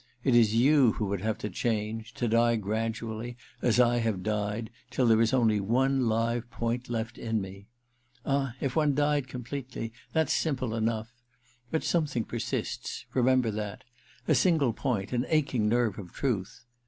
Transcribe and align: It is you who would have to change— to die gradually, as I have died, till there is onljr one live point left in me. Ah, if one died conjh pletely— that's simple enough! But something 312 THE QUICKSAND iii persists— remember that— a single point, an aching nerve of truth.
It 0.23 0.33
is 0.35 0.55
you 0.55 0.93
who 0.93 1.05
would 1.05 1.21
have 1.21 1.37
to 1.37 1.49
change— 1.51 2.11
to 2.15 2.27
die 2.27 2.55
gradually, 2.55 3.37
as 3.61 3.79
I 3.79 3.97
have 3.99 4.23
died, 4.23 4.71
till 4.89 5.05
there 5.05 5.21
is 5.21 5.31
onljr 5.31 5.61
one 5.61 6.07
live 6.09 6.49
point 6.49 6.89
left 6.89 7.19
in 7.19 7.39
me. 7.39 7.67
Ah, 8.25 8.55
if 8.59 8.75
one 8.75 8.95
died 8.95 9.27
conjh 9.27 9.47
pletely— 9.49 9.91
that's 10.11 10.33
simple 10.33 10.73
enough! 10.73 11.13
But 11.69 11.83
something 11.83 12.23
312 12.23 12.33
THE 12.49 12.57
QUICKSAND 12.57 12.63
iii 12.63 13.03
persists— 13.03 13.05
remember 13.15 13.51
that— 13.51 13.83
a 14.27 14.33
single 14.33 14.73
point, 14.73 15.13
an 15.13 15.27
aching 15.29 15.69
nerve 15.69 15.99
of 15.99 16.11
truth. 16.11 16.65